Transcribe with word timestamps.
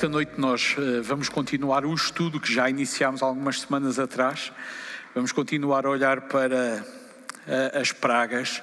esta 0.00 0.08
noite 0.08 0.32
nós 0.38 0.74
uh, 0.78 1.02
vamos 1.02 1.28
continuar 1.28 1.84
o 1.84 1.92
estudo 1.92 2.40
que 2.40 2.50
já 2.50 2.70
iniciámos 2.70 3.20
algumas 3.20 3.60
semanas 3.60 3.98
atrás. 3.98 4.50
Vamos 5.14 5.30
continuar 5.30 5.84
a 5.84 5.90
olhar 5.90 6.22
para 6.22 6.82
uh, 7.46 7.78
as 7.78 7.92
pragas. 7.92 8.62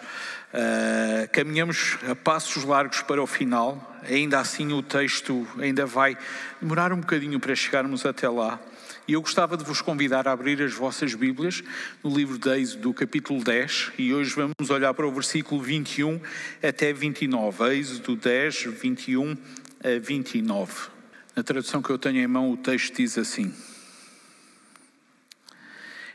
Uh, 0.52 1.30
caminhamos 1.32 2.00
a 2.10 2.16
passos 2.16 2.64
largos 2.64 3.04
para 3.04 3.22
o 3.22 3.28
final. 3.28 4.00
Ainda 4.10 4.40
assim, 4.40 4.74
o 4.74 4.82
texto 4.82 5.48
ainda 5.60 5.86
vai 5.86 6.18
demorar 6.60 6.92
um 6.92 7.02
bocadinho 7.02 7.40
para 7.40 7.54
chegarmos 7.54 8.04
até 8.04 8.28
lá. 8.28 8.60
E 9.08 9.14
eu 9.14 9.22
gostava 9.22 9.56
de 9.56 9.64
vos 9.64 9.80
convidar 9.80 10.28
a 10.28 10.32
abrir 10.32 10.60
as 10.64 10.74
vossas 10.74 11.14
Bíblias 11.14 11.64
no 12.04 12.10
livro 12.10 12.40
de 12.40 12.50
Êxodo, 12.50 12.92
capítulo 12.96 13.44
10, 13.44 13.92
e 14.00 14.12
hoje 14.12 14.34
vamos 14.34 14.72
olhar 14.72 14.92
para 14.96 15.06
o 15.06 15.12
versículo 15.12 15.62
21 15.62 16.20
até 16.64 16.92
29. 16.92 17.76
Êxodo 17.76 18.16
10, 18.16 18.64
21 18.82 19.38
a 19.84 20.00
29. 20.02 20.97
Na 21.38 21.44
tradução 21.44 21.84
que 21.84 21.92
eu 21.92 22.00
tenho 22.00 22.18
em 22.18 22.26
mão, 22.26 22.52
o 22.52 22.58
texto 22.58 22.96
diz 22.96 23.16
assim: 23.16 23.54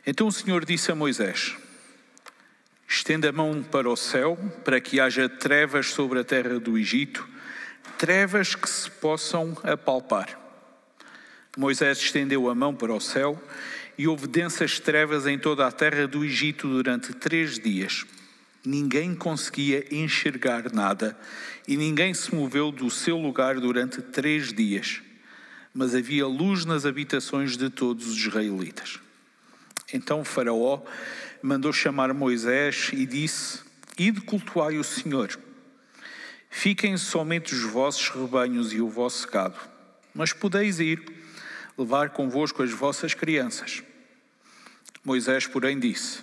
Então 0.04 0.26
o 0.26 0.32
Senhor 0.32 0.64
disse 0.64 0.90
a 0.90 0.96
Moisés: 0.96 1.56
Estenda 2.88 3.28
a 3.28 3.32
mão 3.32 3.62
para 3.62 3.88
o 3.88 3.96
céu, 3.96 4.36
para 4.64 4.80
que 4.80 4.98
haja 4.98 5.28
trevas 5.28 5.90
sobre 5.90 6.18
a 6.18 6.24
terra 6.24 6.58
do 6.58 6.76
Egito, 6.76 7.24
trevas 7.96 8.56
que 8.56 8.68
se 8.68 8.90
possam 8.90 9.56
apalpar. 9.62 10.36
Moisés 11.56 11.98
estendeu 11.98 12.50
a 12.50 12.54
mão 12.54 12.74
para 12.74 12.92
o 12.92 13.00
céu 13.00 13.40
e 13.96 14.08
houve 14.08 14.26
densas 14.26 14.80
trevas 14.80 15.24
em 15.24 15.38
toda 15.38 15.64
a 15.64 15.70
terra 15.70 16.08
do 16.08 16.24
Egito 16.24 16.66
durante 16.66 17.14
três 17.14 17.60
dias. 17.60 18.04
Ninguém 18.66 19.14
conseguia 19.14 19.86
enxergar 19.94 20.72
nada 20.72 21.16
e 21.68 21.76
ninguém 21.76 22.12
se 22.12 22.34
moveu 22.34 22.72
do 22.72 22.90
seu 22.90 23.16
lugar 23.16 23.60
durante 23.60 24.02
três 24.02 24.52
dias. 24.52 25.00
Mas 25.74 25.94
havia 25.94 26.26
luz 26.26 26.64
nas 26.64 26.84
habitações 26.84 27.56
de 27.56 27.70
todos 27.70 28.06
os 28.06 28.16
israelitas. 28.16 29.00
Então 29.92 30.24
Faraó 30.24 30.82
mandou 31.42 31.72
chamar 31.72 32.12
Moisés 32.14 32.90
e 32.92 33.06
disse: 33.06 33.60
Ide 33.98 34.20
cultuai 34.20 34.78
o 34.78 34.84
Senhor. 34.84 35.38
Fiquem 36.50 36.96
somente 36.96 37.54
os 37.54 37.62
vossos 37.62 38.08
rebanhos 38.10 38.72
e 38.72 38.80
o 38.80 38.88
vosso 38.88 39.26
gado, 39.28 39.58
mas 40.14 40.32
podeis 40.32 40.78
ir 40.80 41.02
levar 41.76 42.10
convosco 42.10 42.62
as 42.62 42.70
vossas 42.70 43.14
crianças. 43.14 43.82
Moisés, 45.04 45.46
porém, 45.46 45.78
disse: 45.78 46.22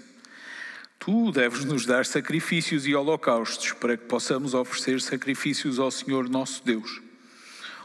Tu 0.99 1.31
deves 1.31 1.65
nos 1.65 1.85
dar 1.85 2.05
sacrifícios 2.05 2.85
e 2.85 2.95
holocaustos 2.95 3.73
para 3.73 3.97
que 3.97 4.05
possamos 4.05 4.53
oferecer 4.53 5.01
sacrifícios 5.01 5.79
ao 5.79 5.91
Senhor 5.91 6.29
nosso 6.29 6.63
Deus. 6.63 7.01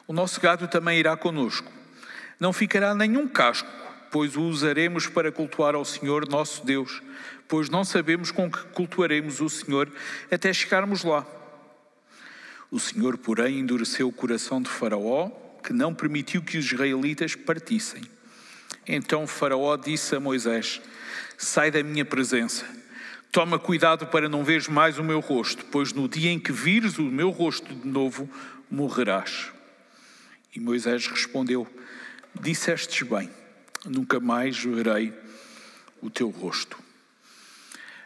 O 0.07 0.13
nosso 0.13 0.41
gado 0.41 0.69
também 0.69 0.99
irá 0.99 1.17
conosco. 1.17 1.73
Não 2.39 2.53
ficará 2.53 2.95
nenhum 2.95 3.27
casco, 3.27 3.69
pois 4.11 4.37
o 4.37 4.43
usaremos 4.43 5.07
para 5.07 5.33
cultuar 5.33 5.75
ao 5.75 5.85
Senhor 5.85 6.29
nosso 6.29 6.65
Deus, 6.65 7.03
pois 7.49 7.71
não 7.71 7.85
sabemos 7.85 8.31
com 8.31 8.51
que 8.51 8.63
cultuaremos 8.67 9.41
o 9.41 9.49
Senhor 9.49 9.91
até 10.31 10.53
chegarmos 10.53 11.05
lá. 11.05 11.27
O 12.71 12.79
Senhor, 12.79 13.17
porém, 13.17 13.61
endureceu 13.61 14.09
o 14.09 14.13
coração 14.13 14.61
de 14.61 14.69
Faraó 14.69 15.31
que 15.63 15.73
não 15.73 15.95
permitiu 15.95 16.43
que 16.43 16.59
os 16.59 16.67
israelitas 16.71 17.35
partissem. 17.35 18.03
Então 18.87 19.27
Faraó 19.27 19.77
disse 19.77 20.15
a 20.15 20.21
Moisés: 20.21 20.83
Sai 21.39 21.71
da 21.71 21.83
minha 21.83 22.05
presença. 22.05 22.67
Toma 23.33 23.59
cuidado 23.59 24.07
para 24.07 24.29
não 24.29 24.45
veres 24.45 24.69
mais 24.69 24.99
o 24.99 25.03
meu 25.03 25.19
rosto, 25.19 25.65
pois 25.73 25.93
no 25.93 26.09
dia 26.09 26.31
em 26.31 26.39
que 26.39 26.53
vires 26.53 26.99
o 26.99 27.03
meu 27.03 27.31
rosto 27.31 27.75
de 27.75 27.89
novo, 27.89 28.29
morrerás. 28.71 29.51
E 30.55 30.61
Moisés 30.61 31.09
respondeu: 31.09 31.67
Dissestes 32.41 33.07
bem, 33.09 33.29
nunca 33.85 34.21
mais 34.21 34.57
verei 34.57 35.13
o 36.01 36.09
teu 36.09 36.31
rosto. 36.31 36.79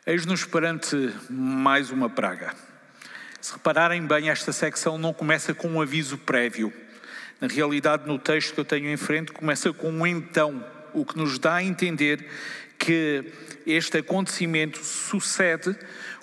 Eis-nos 0.06 0.46
perante 0.46 0.96
mais 1.28 1.90
uma 1.90 2.08
praga. 2.08 2.54
Se 3.38 3.52
repararem 3.52 4.06
bem, 4.06 4.30
esta 4.30 4.52
secção 4.52 4.96
não 4.96 5.12
começa 5.12 5.52
com 5.52 5.68
um 5.68 5.80
aviso 5.82 6.16
prévio. 6.16 6.72
Na 7.38 7.46
realidade, 7.46 8.06
no 8.06 8.18
texto 8.18 8.54
que 8.54 8.60
eu 8.60 8.64
tenho 8.64 8.88
em 8.88 8.96
frente, 8.96 9.30
começa 9.30 9.72
com 9.72 9.90
um 9.90 10.06
então, 10.06 10.64
o 10.94 11.04
que 11.04 11.18
nos 11.18 11.38
dá 11.38 11.56
a 11.56 11.62
entender 11.62 12.26
que 12.78 13.26
este 13.66 13.98
acontecimento 13.98 14.82
sucede 14.82 15.76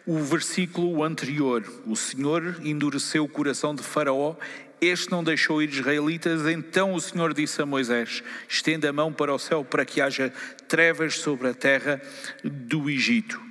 o 0.05 0.19
versículo 0.19 1.03
anterior. 1.03 1.63
O 1.85 1.95
Senhor 1.95 2.59
endureceu 2.63 3.23
o 3.23 3.29
coração 3.29 3.73
de 3.73 3.83
Faraó, 3.83 4.35
este 4.79 5.09
não 5.09 5.23
deixou 5.23 5.61
ir 5.61 5.69
israelitas, 5.69 6.45
então 6.47 6.93
o 6.93 6.99
Senhor 6.99 7.33
disse 7.33 7.61
a 7.61 7.66
Moisés: 7.66 8.23
estenda 8.47 8.89
a 8.89 8.93
mão 8.93 9.11
para 9.11 9.33
o 9.33 9.39
céu 9.39 9.63
para 9.63 9.85
que 9.85 10.01
haja 10.01 10.31
trevas 10.67 11.17
sobre 11.17 11.47
a 11.47 11.53
terra 11.53 12.01
do 12.43 12.89
Egito. 12.89 13.41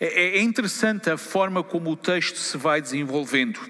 É, 0.00 0.38
é 0.38 0.42
interessante 0.42 1.08
a 1.10 1.16
forma 1.16 1.62
como 1.62 1.90
o 1.90 1.96
texto 1.96 2.36
se 2.36 2.56
vai 2.58 2.80
desenvolvendo. 2.80 3.60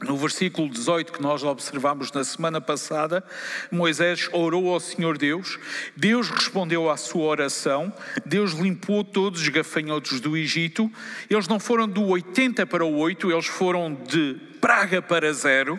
No 0.00 0.16
versículo 0.16 0.68
18 0.68 1.12
que 1.12 1.20
nós 1.20 1.42
observamos 1.42 2.12
na 2.12 2.22
semana 2.22 2.60
passada, 2.60 3.24
Moisés 3.70 4.28
orou 4.32 4.72
ao 4.72 4.78
Senhor 4.78 5.18
Deus, 5.18 5.58
Deus 5.96 6.30
respondeu 6.30 6.88
à 6.88 6.96
sua 6.96 7.24
oração, 7.24 7.92
Deus 8.24 8.52
limpou 8.52 9.02
todos 9.02 9.40
os 9.40 9.48
gafanhotos 9.48 10.20
do 10.20 10.36
Egito, 10.36 10.90
eles 11.28 11.48
não 11.48 11.58
foram 11.58 11.88
do 11.88 12.06
80 12.06 12.64
para 12.64 12.84
o 12.84 12.96
8, 12.96 13.32
eles 13.32 13.46
foram 13.46 13.92
de 13.92 14.34
praga 14.60 15.02
para 15.02 15.32
zero. 15.32 15.78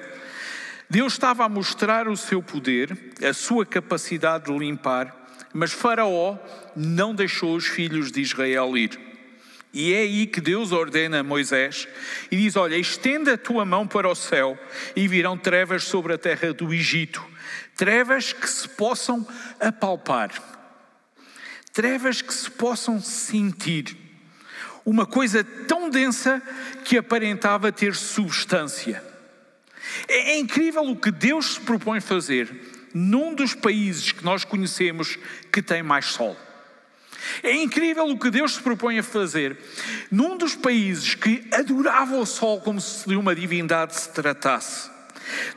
Deus 0.89 1.13
estava 1.13 1.45
a 1.45 1.49
mostrar 1.49 2.07
o 2.09 2.17
seu 2.17 2.43
poder, 2.43 3.13
a 3.23 3.33
sua 3.33 3.65
capacidade 3.65 4.51
de 4.51 4.57
limpar, 4.57 5.15
mas 5.53 5.71
Faraó 5.71 6.37
não 6.75 7.15
deixou 7.15 7.55
os 7.55 7.67
filhos 7.67 8.11
de 8.11 8.19
Israel 8.19 8.75
ir. 8.75 9.08
E 9.71 9.93
é 9.93 9.99
aí 9.99 10.25
que 10.25 10.41
Deus 10.41 10.71
ordena 10.71 11.19
a 11.19 11.23
Moisés 11.23 11.87
e 12.31 12.37
diz: 12.37 12.55
Olha, 12.55 12.75
estenda 12.75 13.33
a 13.33 13.37
tua 13.37 13.63
mão 13.63 13.87
para 13.87 14.09
o 14.09 14.15
céu 14.15 14.57
e 14.95 15.07
virão 15.07 15.37
trevas 15.37 15.83
sobre 15.83 16.13
a 16.13 16.17
terra 16.17 16.51
do 16.53 16.73
Egito, 16.73 17.23
trevas 17.75 18.33
que 18.33 18.49
se 18.49 18.67
possam 18.67 19.27
apalpar, 19.59 20.31
trevas 21.71 22.21
que 22.21 22.33
se 22.33 22.49
possam 22.49 22.99
sentir. 22.99 23.95
Uma 24.83 25.05
coisa 25.05 25.43
tão 25.43 25.89
densa 25.89 26.41
que 26.83 26.97
aparentava 26.97 27.71
ter 27.71 27.93
substância. 27.93 29.03
É, 30.07 30.31
é 30.31 30.39
incrível 30.39 30.83
o 30.83 30.95
que 30.95 31.11
Deus 31.11 31.53
se 31.53 31.59
propõe 31.59 32.01
fazer 32.01 32.49
num 32.91 33.35
dos 33.35 33.53
países 33.53 34.11
que 34.11 34.25
nós 34.25 34.43
conhecemos 34.43 35.17
que 35.51 35.61
tem 35.61 35.83
mais 35.83 36.05
sol. 36.05 36.35
É 37.43 37.53
incrível 37.53 38.05
o 38.05 38.17
que 38.17 38.29
Deus 38.29 38.55
se 38.55 38.61
propõe 38.61 38.99
a 38.99 39.03
fazer 39.03 39.57
num 40.11 40.37
dos 40.37 40.55
países 40.55 41.15
que 41.15 41.47
adorava 41.51 42.17
o 42.17 42.25
sol 42.25 42.61
como 42.61 42.79
se 42.81 43.07
de 43.07 43.15
uma 43.15 43.35
divindade 43.35 43.95
se 43.95 44.09
tratasse. 44.11 44.89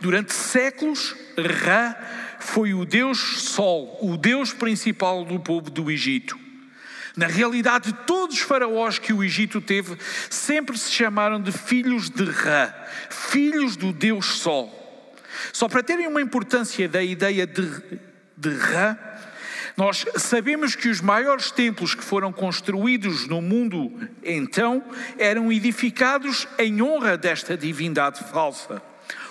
Durante 0.00 0.32
séculos, 0.32 1.14
Ra 1.36 1.96
foi 2.40 2.74
o 2.74 2.84
Deus 2.84 3.18
Sol, 3.42 3.98
o 4.02 4.16
Deus 4.16 4.52
principal 4.52 5.24
do 5.24 5.38
povo 5.38 5.70
do 5.70 5.90
Egito. 5.90 6.38
Na 7.16 7.26
realidade, 7.26 7.92
todos 8.06 8.36
os 8.36 8.42
faraós 8.42 8.98
que 8.98 9.12
o 9.12 9.22
Egito 9.22 9.60
teve 9.60 9.96
sempre 10.30 10.78
se 10.78 10.90
chamaram 10.90 11.40
de 11.40 11.52
filhos 11.52 12.08
de 12.08 12.24
Ra, 12.24 12.74
filhos 13.10 13.76
do 13.76 13.92
Deus 13.92 14.26
Sol. 14.26 14.80
Só 15.52 15.68
para 15.68 15.82
terem 15.82 16.08
uma 16.08 16.22
importância 16.22 16.88
da 16.88 17.02
ideia 17.02 17.46
de, 17.46 17.68
de 18.36 18.50
Ra, 18.50 18.98
nós 19.76 20.04
sabemos 20.16 20.74
que 20.74 20.88
os 20.88 21.00
maiores 21.00 21.50
templos 21.50 21.94
que 21.94 22.04
foram 22.04 22.32
construídos 22.32 23.26
no 23.26 23.40
mundo 23.40 23.92
então 24.22 24.84
eram 25.18 25.50
edificados 25.50 26.46
em 26.58 26.82
honra 26.82 27.16
desta 27.16 27.56
divindade 27.56 28.22
falsa. 28.24 28.82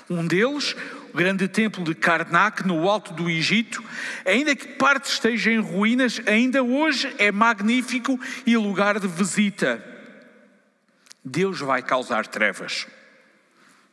Um 0.10 0.25
deles, 0.25 0.75
o 1.13 1.18
grande 1.18 1.48
templo 1.48 1.83
de 1.83 1.95
Karnak, 1.95 2.68
no 2.68 2.89
alto 2.89 3.13
do 3.13 3.30
Egito, 3.30 3.83
ainda 4.25 4.56
que 4.56 4.68
parte 4.68 5.06
esteja 5.06 5.51
em 5.51 5.60
ruínas, 5.60 6.19
ainda 6.25 6.63
hoje 6.63 7.13
é 7.18 7.31
magnífico 7.31 8.19
e 8.45 8.57
lugar 8.57 9.00
de 9.00 9.07
visita. 9.07 9.83
Deus 11.24 11.60
vai 11.60 11.81
causar 11.81 12.27
trevas. 12.27 12.88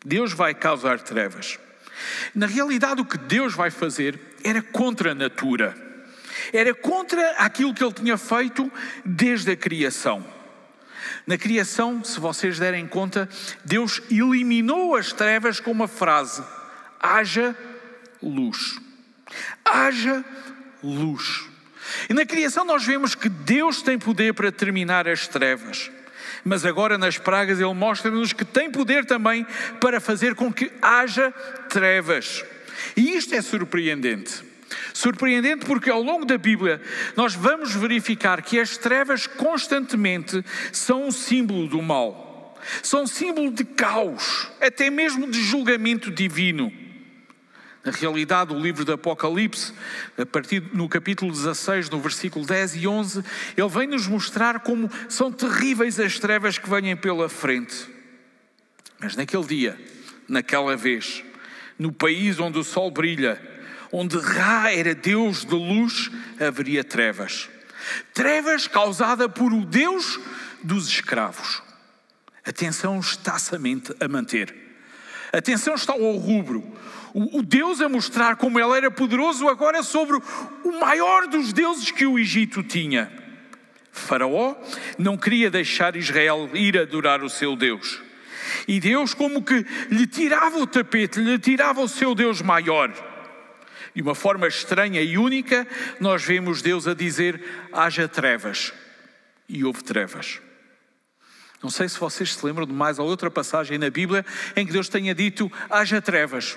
Deus 0.05 0.33
vai 0.33 0.55
causar 0.55 0.99
trevas. 1.01 1.59
Na 2.35 2.47
realidade, 2.47 3.01
o 3.01 3.05
que 3.05 3.19
Deus 3.19 3.55
vai 3.55 3.71
fazer 3.71 4.19
era 4.43 4.63
contra 4.63 5.13
a 5.13 5.15
natura. 5.15 5.88
Era 6.53 6.75
contra 6.75 7.33
aquilo 7.33 7.75
que 7.75 7.83
ele 7.83 7.93
tinha 7.93 8.17
feito 8.17 8.71
desde 9.05 9.53
a 9.53 9.57
criação. 9.57 10.25
Na 11.27 11.37
criação, 11.37 12.03
se 12.03 12.19
vocês 12.19 12.59
derem 12.59 12.87
conta, 12.87 13.29
Deus 13.65 14.01
eliminou 14.11 14.97
as 14.97 15.13
trevas 15.13 15.61
com 15.61 15.71
uma 15.71 15.89
frase: 15.89 16.43
haja 17.01 17.57
luz. 18.23 18.79
Haja 19.65 20.25
luz. 20.83 21.45
E 22.09 22.15
na 22.15 22.25
criação 22.25 22.65
nós 22.65 22.85
vemos 22.85 23.15
que 23.15 23.29
Deus 23.29 23.83
tem 23.83 23.99
poder 23.99 24.35
para 24.35 24.53
terminar 24.53 25.09
as 25.09 25.27
trevas. 25.27 25.91
Mas 26.45 26.65
agora 26.65 26.97
nas 26.97 27.19
pragas 27.19 27.59
Ele 27.59 27.75
mostra-nos 27.75 28.33
que 28.33 28.45
tem 28.45 28.71
poder 28.71 29.05
também 29.05 29.47
para 29.81 30.01
fazer 30.01 30.35
com 30.35 30.53
que 30.53 30.71
haja 30.81 31.31
trevas. 31.69 32.45
E 32.97 33.17
isto 33.17 33.35
é 33.35 33.43
surpreendente. 33.43 34.48
Surpreendente 34.93 35.65
porque 35.65 35.91
ao 35.91 36.03
longo 36.03 36.25
da 36.25 36.37
Bíblia 36.37 36.81
nós 37.17 37.35
vamos 37.35 37.75
verificar 37.75 38.43
que 38.43 38.59
as 38.59 38.77
trevas 38.77 39.27
constantemente 39.27 40.45
são 40.73 41.07
um 41.07 41.11
símbolo 41.11 41.67
do 41.69 41.81
mal, 41.81 42.59
são 42.83 43.03
um 43.03 43.07
símbolo 43.07 43.51
de 43.51 43.65
caos, 43.65 44.51
até 44.61 44.91
mesmo 44.91 45.31
de 45.31 45.43
julgamento 45.43 46.11
divino. 46.11 46.73
Na 47.85 47.93
realidade, 47.93 48.53
o 48.53 48.59
livro 48.59 48.85
do 48.85 48.93
Apocalipse, 48.93 49.73
a 50.19 50.27
partir 50.27 50.63
no 50.75 50.89
capítulo 50.89 51.31
16, 51.31 51.89
no 51.89 52.01
versículo 52.01 52.45
10 52.45 52.77
e 52.77 52.87
11, 52.87 53.25
ele 53.57 53.69
vem 53.69 53.87
nos 53.87 54.07
mostrar 54.07 54.61
como 54.61 54.91
são 55.09 55.33
terríveis 55.33 55.99
as 55.99 56.19
trevas 56.19 56.59
que 56.59 56.69
vêm 56.69 56.95
pela 56.97 57.29
frente. 57.29 57.89
Mas 59.01 59.17
naquele 59.17 59.45
dia, 59.45 59.81
naquela 60.29 60.77
vez, 60.77 61.25
no 61.79 61.93
país 61.93 62.39
onde 62.41 62.59
o 62.59 62.65
sol 62.65 62.91
brilha, 62.91 63.41
onde 63.93 64.19
Ra 64.19 64.73
era 64.73 64.95
Deus 64.95 65.45
de 65.45 65.55
luz, 65.55 66.11
haveria 66.41 66.85
trevas. 66.85 67.49
Trevas 68.13 68.67
causada 68.67 69.29
por 69.29 69.53
o 69.53 69.65
Deus 69.65 70.19
dos 70.63 70.89
escravos. 70.89 71.63
Atenção 72.45 72.99
está-se 72.99 73.55
a 73.55 74.09
manter. 74.09 74.55
Atenção 75.33 75.75
está 75.75 75.93
ao 75.93 76.17
rubro. 76.17 76.77
O, 77.15 77.43
Deus 77.43 77.81
a 77.81 77.89
mostrar 77.89 78.37
como 78.37 78.61
ele 78.61 78.77
era 78.77 78.91
poderoso 78.91 79.49
agora 79.49 79.83
sobre 79.83 80.21
o 80.65 80.81
maior 80.81 81.27
dos 81.27 81.53
deuses 81.53 81.91
que 81.91 82.07
o 82.07 82.19
Egito 82.19 82.63
tinha. 82.63 83.11
Faraó 83.91 84.55
não 84.97 85.17
queria 85.17 85.51
deixar 85.51 85.97
Israel 85.97 86.49
ir 86.55 86.79
adorar 86.79 87.23
o 87.23 87.31
seu 87.31 87.57
Deus. 87.57 88.01
E 88.67 88.79
Deus, 88.79 89.15
como 89.15 89.43
que 89.43 89.67
lhe 89.91 90.07
tirava 90.07 90.59
o 90.59 90.67
tapete, 90.67 91.21
lhe 91.21 91.39
tirava 91.39 91.81
o 91.81 91.89
seu 91.89 92.15
Deus 92.15 92.41
maior. 92.41 92.93
De 93.95 94.03
uma 94.03 94.15
forma 94.15 94.47
estranha 94.47 95.01
e 95.03 95.19
única, 95.19 95.67
nós 96.01 96.25
vemos 96.25 96.63
Deus 96.63 96.87
a 96.87 96.95
dizer: 96.95 97.43
haja 97.73 98.09
trevas. 98.09 98.73
E 99.49 99.65
houve 99.65 99.83
trevas. 99.83 100.41
Não 101.63 101.71
sei 101.71 101.89
se 101.89 101.99
vocês 101.99 102.35
se 102.35 102.47
lembram 102.47 102.67
de 102.67 102.73
mais 102.73 102.99
outra 102.99 103.31
passagem 103.31 103.79
na 103.79 103.91
Bíblia 103.91 104.25
em 104.55 104.67
que 104.67 104.73
Deus 104.73 104.89
tenha 104.89 105.15
dito: 105.15 105.51
haja 105.69 106.01
trevas. 106.01 106.57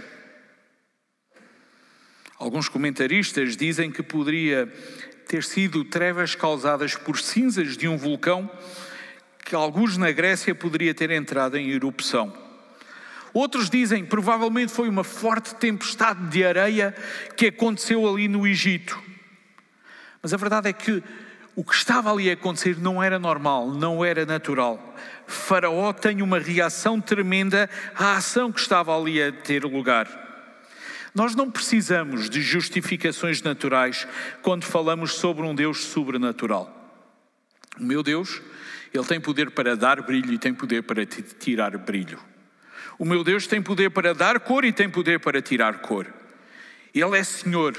Alguns 2.37 2.67
comentaristas 2.67 3.55
dizem 3.55 3.91
que 3.91 4.01
poderia 4.01 4.71
ter 5.27 5.43
sido 5.43 5.85
trevas 5.85 6.35
causadas 6.35 6.95
por 6.95 7.17
cinzas 7.19 7.77
de 7.77 7.87
um 7.87 7.97
vulcão 7.97 8.49
que 9.45 9.55
alguns 9.55 9.97
na 9.97 10.11
Grécia 10.11 10.53
poderia 10.55 10.93
ter 10.93 11.11
entrado 11.11 11.57
em 11.57 11.69
erupção. 11.69 12.50
Outros 13.33 13.69
dizem 13.69 14.05
provavelmente 14.05 14.71
foi 14.71 14.89
uma 14.89 15.03
forte 15.03 15.55
tempestade 15.55 16.27
de 16.27 16.43
areia 16.43 16.93
que 17.35 17.47
aconteceu 17.47 18.07
ali 18.07 18.27
no 18.27 18.45
Egito. 18.45 19.01
Mas 20.21 20.33
a 20.33 20.37
verdade 20.37 20.69
é 20.69 20.73
que 20.73 21.01
o 21.55 21.63
que 21.63 21.73
estava 21.73 22.11
ali 22.11 22.29
a 22.29 22.33
acontecer 22.33 22.77
não 22.77 23.01
era 23.01 23.19
normal, 23.19 23.69
não 23.69 24.03
era 24.03 24.25
natural. 24.25 24.95
Faraó 25.27 25.91
tem 25.93 26.21
uma 26.21 26.39
reação 26.39 26.99
tremenda 26.99 27.69
à 27.95 28.17
ação 28.17 28.51
que 28.51 28.59
estava 28.59 28.97
ali 28.97 29.21
a 29.21 29.31
ter 29.31 29.63
lugar. 29.63 30.07
Nós 31.13 31.35
não 31.35 31.51
precisamos 31.51 32.29
de 32.29 32.41
justificações 32.41 33.41
naturais 33.41 34.07
quando 34.41 34.63
falamos 34.63 35.13
sobre 35.13 35.45
um 35.45 35.53
Deus 35.53 35.83
sobrenatural. 35.85 36.77
O 37.79 37.83
meu 37.83 38.01
Deus, 38.01 38.41
Ele 38.93 39.03
tem 39.03 39.19
poder 39.19 39.51
para 39.51 39.75
dar 39.75 40.01
brilho 40.01 40.33
e 40.33 40.37
tem 40.37 40.53
poder 40.53 40.83
para 40.83 41.05
tirar 41.05 41.77
brilho. 41.77 42.30
O 43.01 43.05
meu 43.05 43.23
Deus 43.23 43.47
tem 43.47 43.59
poder 43.59 43.89
para 43.89 44.13
dar 44.13 44.39
cor 44.39 44.63
e 44.63 44.71
tem 44.71 44.87
poder 44.87 45.19
para 45.19 45.41
tirar 45.41 45.79
cor. 45.79 46.05
Ele 46.93 47.17
é 47.17 47.23
Senhor. 47.23 47.75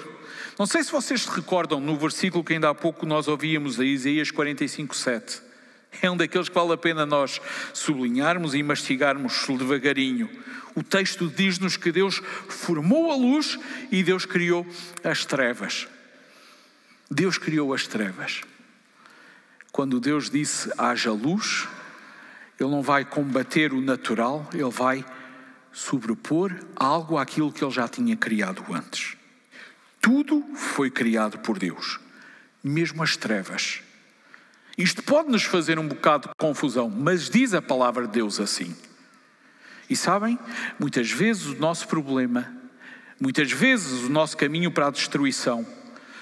Não 0.58 0.66
sei 0.66 0.82
se 0.82 0.90
vocês 0.90 1.22
se 1.22 1.30
recordam 1.30 1.80
no 1.80 1.96
versículo 1.96 2.42
que 2.42 2.54
ainda 2.54 2.70
há 2.70 2.74
pouco 2.74 3.06
nós 3.06 3.28
ouvíamos, 3.28 3.78
a 3.78 3.84
Isaías 3.84 4.32
45, 4.32 4.96
7. 4.96 5.40
É 6.02 6.10
um 6.10 6.16
daqueles 6.16 6.48
que 6.48 6.54
vale 6.56 6.72
a 6.72 6.76
pena 6.76 7.06
nós 7.06 7.40
sublinharmos 7.72 8.52
e 8.52 8.64
mastigarmos 8.64 9.46
devagarinho. 9.46 10.28
O 10.74 10.82
texto 10.82 11.28
diz-nos 11.28 11.76
que 11.76 11.92
Deus 11.92 12.20
formou 12.48 13.12
a 13.12 13.14
luz 13.14 13.60
e 13.92 14.02
Deus 14.02 14.26
criou 14.26 14.66
as 15.04 15.25
trevas. 15.25 15.86
Deus 17.08 17.38
criou 17.38 17.72
as 17.72 17.86
trevas. 17.86 18.40
Quando 19.70 20.00
Deus 20.00 20.28
disse 20.28 20.68
haja 20.76 21.12
luz, 21.12 21.68
ele 22.62 22.70
não 22.70 22.82
vai 22.82 23.05
combater 23.05 23.73
o 23.73 23.81
natural, 23.81 24.49
ele 24.53 24.70
vai 24.70 25.05
sobrepor 25.73 26.55
algo 26.76 27.17
àquilo 27.19 27.53
que 27.53 27.64
ele 27.64 27.70
já 27.70 27.88
tinha 27.88 28.17
criado 28.17 28.64
antes. 28.73 29.17
Tudo 30.00 30.44
foi 30.55 30.91
criado 30.91 31.38
por 31.38 31.59
Deus, 31.59 31.99
mesmo 32.62 33.03
as 33.03 33.17
trevas. 33.17 33.81
Isto 34.76 35.03
pode 35.03 35.31
nos 35.31 35.44
fazer 35.44 35.79
um 35.79 35.87
bocado 35.87 36.29
de 36.29 36.35
confusão, 36.37 36.91
mas 36.91 37.29
diz 37.29 37.55
a 37.55 37.62
palavra 37.62 38.06
de 38.06 38.12
Deus 38.12 38.41
assim. 38.41 38.75
E 39.88 39.97
sabem, 39.97 40.38
muitas 40.79 41.11
vezes 41.11 41.47
o 41.47 41.56
nosso 41.56 41.87
problema, 41.87 42.50
muitas 43.20 43.53
vezes 43.53 44.05
o 44.05 44.09
nosso 44.09 44.37
caminho 44.37 44.70
para 44.70 44.87
a 44.87 44.91
destruição, 44.91 45.67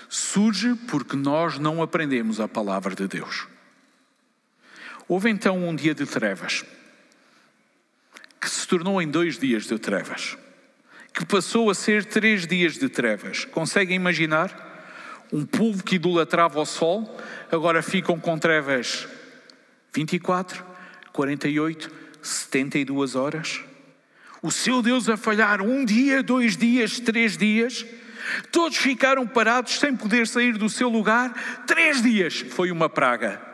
surge 0.08 0.74
porque 0.88 1.16
nós 1.16 1.58
não 1.58 1.82
aprendemos 1.82 2.40
a 2.40 2.48
palavra 2.48 2.94
de 2.94 3.06
Deus. 3.06 3.46
Houve 5.10 5.28
então 5.28 5.68
um 5.68 5.74
dia 5.74 5.92
de 5.92 6.06
trevas, 6.06 6.64
que 8.40 8.48
se 8.48 8.64
tornou 8.64 9.02
em 9.02 9.08
dois 9.08 9.40
dias 9.40 9.66
de 9.66 9.76
trevas, 9.76 10.38
que 11.12 11.26
passou 11.26 11.68
a 11.68 11.74
ser 11.74 12.04
três 12.04 12.46
dias 12.46 12.74
de 12.74 12.88
trevas. 12.88 13.44
Conseguem 13.44 13.96
imaginar? 13.96 14.68
Um 15.32 15.44
povo 15.44 15.82
que 15.82 15.96
idolatrava 15.96 16.60
o 16.60 16.64
sol, 16.64 17.20
agora 17.50 17.82
ficam 17.82 18.20
com 18.20 18.38
trevas 18.38 19.08
24, 19.92 20.64
48, 21.12 21.90
72 22.22 23.16
horas. 23.16 23.64
O 24.40 24.52
seu 24.52 24.80
Deus 24.80 25.08
a 25.08 25.16
falhar 25.16 25.60
um 25.60 25.84
dia, 25.84 26.22
dois 26.22 26.56
dias, 26.56 27.00
três 27.00 27.36
dias. 27.36 27.84
Todos 28.52 28.78
ficaram 28.78 29.26
parados 29.26 29.76
sem 29.80 29.96
poder 29.96 30.28
sair 30.28 30.56
do 30.56 30.68
seu 30.68 30.88
lugar. 30.88 31.64
Três 31.66 32.00
dias 32.00 32.44
foi 32.48 32.70
uma 32.70 32.88
praga 32.88 33.49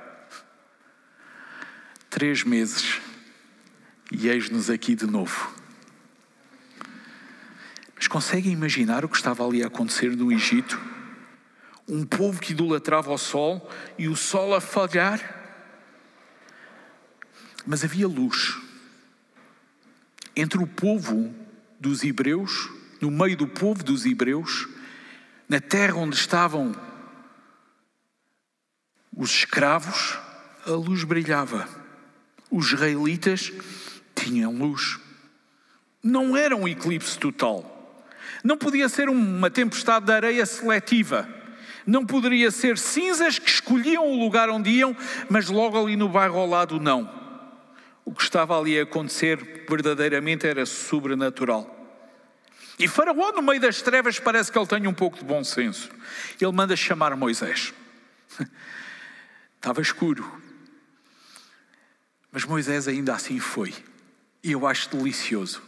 três 2.17 2.45
meses 2.45 2.99
e 4.11 4.27
eis-nos 4.27 4.71
aqui 4.71 4.95
de 4.95 5.07
novo. 5.07 5.55
Mas 7.95 8.09
conseguem 8.09 8.55
imaginar 8.55 9.05
o 9.05 9.09
que 9.11 9.19
estava 9.19 9.47
ali 9.47 9.63
a 9.63 9.67
acontecer 9.67 10.17
no 10.17 10.33
Egito? 10.33 10.81
Um 11.87 12.07
povo 12.07 12.41
que 12.41 12.53
idolatrava 12.53 13.13
o 13.13 13.19
sol 13.19 13.71
e 13.99 14.09
o 14.09 14.17
sol 14.17 14.55
a 14.55 14.63
falhar. 14.63 15.21
Mas 17.67 17.85
havia 17.85 18.09
luz. 18.09 18.57
Entre 20.35 20.59
o 20.59 20.67
povo 20.67 21.35
dos 21.79 22.03
hebreus, 22.03 22.71
no 22.99 23.11
meio 23.11 23.37
do 23.37 23.47
povo 23.47 23.85
dos 23.85 24.07
hebreus, 24.07 24.67
na 25.47 25.61
terra 25.61 25.97
onde 25.97 26.17
estavam 26.17 26.75
os 29.15 29.29
escravos, 29.33 30.19
a 30.65 30.71
luz 30.71 31.05
brilhava. 31.05 31.85
Os 32.51 32.73
israelitas 32.73 33.53
tinham 34.15 34.53
luz. 34.53 34.99
Não 36.03 36.37
era 36.37 36.57
um 36.57 36.69
eclipse 36.69 37.19
total. 37.19 37.73
Não 38.45 38.57
podia 38.57 38.89
ser 38.89 39.09
uma 39.09 39.51
tempestade 39.51 40.07
de 40.07 40.13
areia 40.13 40.47
seletiva. 40.47 41.29
Não 41.87 42.05
poderia 42.05 42.51
ser 42.51 42.79
cinzas 42.79 43.39
que 43.39 43.49
escolhiam 43.49 44.07
o 44.09 44.19
lugar 44.19 44.49
onde 44.51 44.71
iam, 44.71 44.97
mas 45.29 45.49
logo 45.49 45.81
ali 45.81 45.97
no 45.97 46.09
bairro 46.09 46.39
ao 46.39 46.47
lado 46.47 46.81
não. 46.81 47.11
O 48.05 48.13
que 48.13 48.23
estava 48.23 48.59
ali 48.59 48.79
a 48.79 48.85
acontecer 48.85 49.65
verdadeiramente 49.69 50.47
era 50.47 50.65
sobrenatural. 50.65 51.73
E 52.79 52.87
Faraó, 52.87 53.33
no 53.33 53.43
meio 53.43 53.61
das 53.61 53.81
trevas, 53.81 54.21
parece 54.21 54.53
que 54.53 54.59
ele 54.59 54.67
tem 54.67 54.87
um 54.87 54.93
pouco 54.95 55.19
de 55.19 55.25
bom 55.25 55.43
senso. 55.43 55.91
Ele 56.41 56.53
manda 56.53 56.77
chamar 56.77 57.17
Moisés. 57.17 57.73
Estava 59.57 59.81
escuro, 59.81 60.31
mas 62.37 62.45
Moisés 62.45 62.87
ainda 62.87 63.15
assim 63.15 63.41
foi. 63.41 63.73
E 64.45 64.53
eu 64.53 64.67
acho 64.67 64.95
delicioso. 64.95 65.63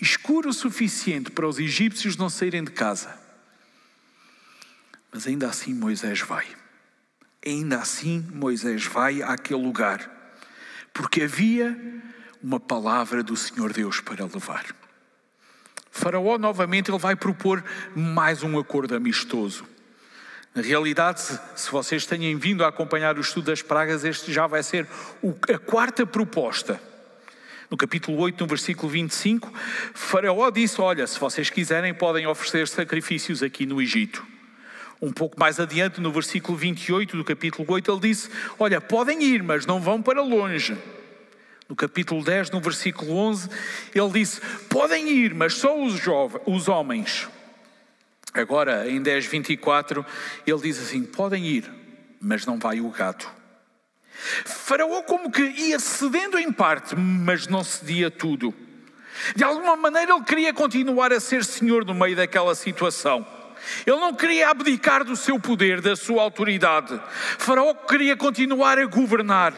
Escuro 0.00 0.48
o 0.48 0.52
suficiente 0.52 1.30
para 1.30 1.46
os 1.46 1.60
egípcios 1.60 2.16
não 2.16 2.28
saírem 2.28 2.64
de 2.64 2.72
casa. 2.72 3.16
Mas 5.12 5.28
ainda 5.28 5.48
assim 5.48 5.72
Moisés 5.72 6.20
vai. 6.20 6.48
Ainda 7.46 7.78
assim 7.78 8.26
Moisés 8.34 8.86
vai 8.86 9.22
àquele 9.22 9.62
lugar. 9.62 10.10
Porque 10.92 11.22
havia 11.22 12.02
uma 12.42 12.58
palavra 12.58 13.22
do 13.22 13.36
Senhor 13.36 13.72
Deus 13.72 14.00
para 14.00 14.24
levar. 14.24 14.66
Faraó 15.92 16.38
novamente 16.38 16.90
ele 16.90 16.98
vai 16.98 17.14
propor 17.14 17.62
mais 17.94 18.42
um 18.42 18.58
acordo 18.58 18.96
amistoso. 18.96 19.64
Na 20.54 20.62
realidade, 20.62 21.20
se 21.54 21.70
vocês 21.70 22.06
têm 22.06 22.36
vindo 22.36 22.64
a 22.64 22.68
acompanhar 22.68 23.16
o 23.16 23.20
estudo 23.20 23.46
das 23.46 23.62
pragas, 23.62 24.04
este 24.04 24.32
já 24.32 24.46
vai 24.46 24.62
ser 24.62 24.86
a 25.52 25.58
quarta 25.58 26.06
proposta. 26.06 26.80
No 27.70 27.76
capítulo 27.76 28.18
8, 28.18 28.40
no 28.40 28.46
versículo 28.46 28.88
25, 28.88 29.52
Faraó 29.92 30.50
disse: 30.50 30.80
Olha, 30.80 31.06
se 31.06 31.18
vocês 31.20 31.50
quiserem, 31.50 31.92
podem 31.92 32.26
oferecer 32.26 32.66
sacrifícios 32.66 33.42
aqui 33.42 33.66
no 33.66 33.80
Egito. 33.80 34.24
Um 35.00 35.12
pouco 35.12 35.38
mais 35.38 35.60
adiante, 35.60 36.00
no 36.00 36.10
versículo 36.10 36.56
28 36.56 37.16
do 37.16 37.24
capítulo 37.24 37.70
8, 37.70 37.92
ele 37.92 38.00
disse: 38.00 38.30
Olha, 38.58 38.80
podem 38.80 39.22
ir, 39.22 39.42
mas 39.42 39.66
não 39.66 39.80
vão 39.80 40.00
para 40.00 40.22
longe. 40.22 40.76
No 41.68 41.76
capítulo 41.76 42.24
10, 42.24 42.50
no 42.50 42.60
versículo 42.60 43.14
11, 43.14 43.50
ele 43.94 44.10
disse: 44.10 44.40
Podem 44.70 45.08
ir, 45.10 45.34
mas 45.34 45.54
só 45.54 45.78
os, 45.78 46.00
jovens, 46.00 46.42
os 46.46 46.68
homens. 46.68 47.28
Agora, 48.34 48.88
em 48.88 49.00
10, 49.00 49.26
24, 49.26 50.04
ele 50.46 50.58
diz 50.58 50.78
assim: 50.80 51.02
Podem 51.02 51.44
ir, 51.46 51.70
mas 52.20 52.44
não 52.46 52.58
vai 52.58 52.80
o 52.80 52.90
gado. 52.90 53.26
Faraó, 54.44 55.02
como 55.02 55.30
que 55.30 55.42
ia 55.42 55.78
cedendo 55.78 56.38
em 56.38 56.52
parte, 56.52 56.96
mas 56.96 57.46
não 57.46 57.62
cedia 57.62 58.10
tudo. 58.10 58.52
De 59.34 59.44
alguma 59.44 59.76
maneira, 59.76 60.14
ele 60.14 60.24
queria 60.24 60.52
continuar 60.52 61.12
a 61.12 61.20
ser 61.20 61.44
senhor 61.44 61.84
no 61.84 61.94
meio 61.94 62.16
daquela 62.16 62.54
situação. 62.54 63.26
Ele 63.86 63.96
não 63.96 64.14
queria 64.14 64.50
abdicar 64.50 65.04
do 65.04 65.16
seu 65.16 65.38
poder, 65.40 65.80
da 65.80 65.96
sua 65.96 66.22
autoridade. 66.22 67.00
Faraó 67.38 67.74
queria 67.74 68.16
continuar 68.16 68.78
a 68.78 68.86
governar. 68.86 69.52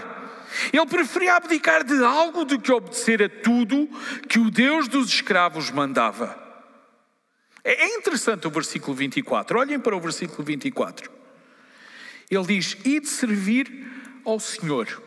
Ele 0.72 0.86
preferia 0.86 1.36
abdicar 1.36 1.84
de 1.84 2.02
algo 2.02 2.44
do 2.44 2.58
que 2.58 2.72
obedecer 2.72 3.22
a 3.22 3.28
tudo 3.28 3.88
que 4.28 4.38
o 4.38 4.50
Deus 4.50 4.88
dos 4.88 5.08
escravos 5.08 5.70
mandava. 5.70 6.49
É, 7.64 7.84
é 7.84 7.96
interessante 7.96 8.46
o 8.46 8.50
versículo 8.50 8.94
24. 8.96 9.58
Olhem 9.58 9.78
para 9.78 9.96
o 9.96 10.00
versículo 10.00 10.42
24. 10.44 11.10
Ele 12.30 12.44
diz: 12.44 12.76
E 12.84 13.00
de 13.00 13.08
servir 13.08 13.86
ao 14.24 14.38
Senhor. 14.38 15.02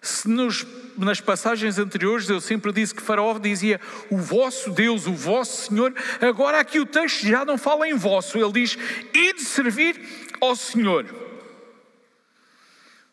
Se 0.00 0.28
nos, 0.28 0.66
nas 0.98 1.20
passagens 1.20 1.78
anteriores 1.78 2.28
eu 2.28 2.38
sempre 2.38 2.72
disse 2.72 2.94
que 2.94 3.00
Faraó 3.00 3.38
dizia 3.38 3.80
o 4.10 4.18
vosso 4.18 4.70
Deus, 4.70 5.06
o 5.06 5.14
vosso 5.14 5.68
Senhor, 5.68 5.94
agora 6.20 6.60
aqui 6.60 6.78
o 6.78 6.84
texto 6.84 7.26
já 7.26 7.42
não 7.42 7.56
fala 7.56 7.88
em 7.88 7.94
vosso, 7.94 8.36
ele 8.36 8.52
diz: 8.52 8.76
E 9.14 9.32
de 9.32 9.40
servir 9.40 10.00
ao 10.40 10.54
Senhor. 10.54 11.06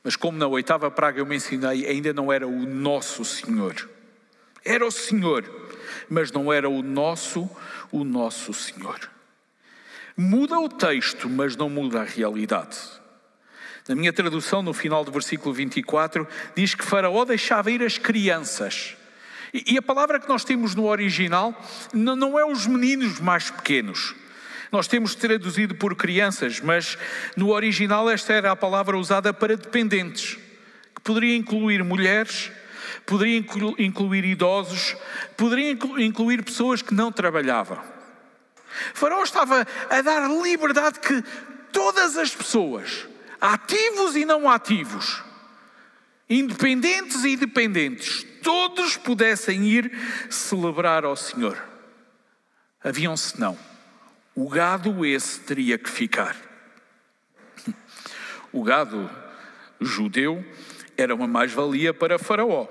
Mas 0.03 0.15
como 0.15 0.37
na 0.37 0.47
oitava 0.47 0.89
praga 0.89 1.19
eu 1.19 1.25
mencionei, 1.25 1.85
ainda 1.87 2.11
não 2.11 2.31
era 2.31 2.47
o 2.47 2.65
nosso 2.65 3.23
Senhor. 3.23 3.89
Era 4.65 4.85
o 4.85 4.91
Senhor, 4.91 5.43
mas 6.11 6.29
não 6.29 6.51
era 6.51 6.69
o 6.69 6.83
nosso, 6.83 7.49
o 7.89 8.03
nosso 8.03 8.53
Senhor. 8.53 8.99
Muda 10.17 10.59
o 10.59 10.67
texto, 10.67 11.29
mas 11.29 11.55
não 11.55 11.69
muda 11.69 12.01
a 12.01 12.03
realidade. 12.03 12.77
Na 13.87 13.95
minha 13.95 14.11
tradução, 14.11 14.61
no 14.61 14.73
final 14.73 15.05
do 15.05 15.11
versículo 15.11 15.55
24, 15.55 16.27
diz 16.53 16.75
que 16.75 16.83
Faraó 16.83 17.23
deixava 17.23 17.71
ir 17.71 17.81
as 17.81 17.97
crianças. 17.97 18.97
E 19.53 19.77
a 19.77 19.81
palavra 19.81 20.19
que 20.19 20.27
nós 20.27 20.43
temos 20.43 20.75
no 20.75 20.85
original 20.85 21.57
não 21.93 22.37
é 22.37 22.45
os 22.45 22.67
meninos 22.67 23.21
mais 23.21 23.49
pequenos. 23.49 24.13
Nós 24.69 24.87
temos 24.87 25.15
traduzido 25.15 25.75
por 25.75 25.95
crianças, 25.95 26.59
mas 26.59 26.97
no 27.37 27.51
original 27.51 28.09
esta 28.09 28.33
era 28.33 28.51
a 28.51 28.55
palavra 28.55 28.97
usada 28.97 29.33
para 29.33 29.55
dependentes, 29.55 30.37
que 30.93 31.01
poderia 31.01 31.35
incluir 31.37 31.83
mulheres, 31.85 32.51
poderia 33.05 33.37
incluir 33.77 34.25
idosos, 34.25 34.95
poderia 35.37 35.71
incluir 35.71 36.43
pessoas 36.43 36.81
que 36.81 36.93
não 36.93 37.11
trabalhavam. 37.11 37.79
Faraó 38.93 39.23
estava 39.23 39.67
a 39.89 40.01
dar 40.01 40.29
liberdade 40.29 40.99
que 40.99 41.23
todas 41.71 42.17
as 42.17 42.33
pessoas, 42.33 43.07
ativos 43.39 44.15
e 44.15 44.25
não 44.25 44.49
ativos, 44.49 45.23
independentes 46.29 47.23
e 47.23 47.35
dependentes, 47.35 48.25
todos 48.41 48.97
pudessem 48.97 49.65
ir 49.65 49.91
celebrar 50.29 51.03
ao 51.03 51.15
Senhor. 51.15 51.61
Havia 52.83 53.11
um 53.11 53.17
senão 53.17 53.57
o 54.35 54.47
gado 54.47 55.05
esse 55.05 55.39
teria 55.41 55.77
que 55.77 55.89
ficar. 55.89 56.35
O 58.53 58.63
gado 58.63 59.09
judeu 59.79 60.43
era 60.97 61.15
uma 61.15 61.25
mais-valia 61.25 61.93
para 61.93 62.19
Faraó. 62.19 62.67